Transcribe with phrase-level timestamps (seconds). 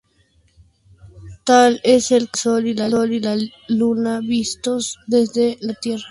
[1.43, 5.99] Tal es el caso del Sol y la Luna vistos desde la Tierra.